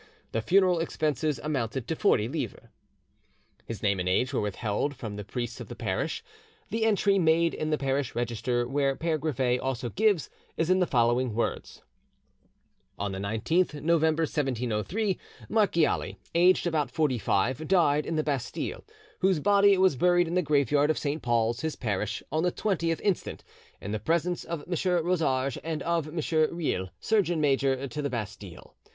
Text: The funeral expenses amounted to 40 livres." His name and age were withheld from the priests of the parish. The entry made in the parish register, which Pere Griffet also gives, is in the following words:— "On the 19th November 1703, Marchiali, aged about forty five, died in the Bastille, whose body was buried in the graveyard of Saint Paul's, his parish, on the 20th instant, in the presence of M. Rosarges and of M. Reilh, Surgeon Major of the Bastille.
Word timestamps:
The 0.31 0.41
funeral 0.41 0.79
expenses 0.79 1.37
amounted 1.43 1.87
to 1.87 1.95
40 1.95 2.27
livres." 2.27 2.69
His 3.65 3.83
name 3.83 3.99
and 3.99 4.09
age 4.09 4.33
were 4.33 4.41
withheld 4.41 4.95
from 4.95 5.15
the 5.15 5.23
priests 5.23 5.59
of 5.61 5.67
the 5.67 5.75
parish. 5.75 6.23
The 6.71 6.85
entry 6.85 7.19
made 7.19 7.53
in 7.53 7.69
the 7.69 7.77
parish 7.77 8.15
register, 8.15 8.67
which 8.67 8.97
Pere 8.97 9.19
Griffet 9.19 9.59
also 9.59 9.89
gives, 9.89 10.27
is 10.57 10.71
in 10.71 10.79
the 10.79 10.87
following 10.87 11.35
words:— 11.35 11.83
"On 12.97 13.11
the 13.11 13.19
19th 13.19 13.83
November 13.83 14.23
1703, 14.23 15.19
Marchiali, 15.47 16.17
aged 16.33 16.65
about 16.65 16.89
forty 16.89 17.19
five, 17.19 17.67
died 17.67 18.07
in 18.07 18.15
the 18.15 18.23
Bastille, 18.23 18.83
whose 19.19 19.39
body 19.39 19.77
was 19.77 19.95
buried 19.97 20.27
in 20.27 20.33
the 20.33 20.41
graveyard 20.41 20.89
of 20.89 20.97
Saint 20.97 21.21
Paul's, 21.21 21.59
his 21.61 21.75
parish, 21.75 22.23
on 22.31 22.41
the 22.41 22.51
20th 22.51 23.01
instant, 23.01 23.43
in 23.79 23.91
the 23.91 23.99
presence 23.99 24.43
of 24.45 24.61
M. 24.61 24.73
Rosarges 25.05 25.61
and 25.63 25.83
of 25.83 26.07
M. 26.07 26.15
Reilh, 26.17 26.89
Surgeon 26.99 27.39
Major 27.39 27.73
of 27.73 27.91
the 27.91 28.09
Bastille. 28.09 28.73